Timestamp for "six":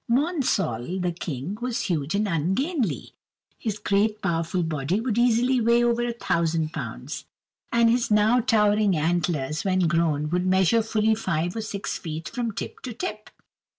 11.61-11.99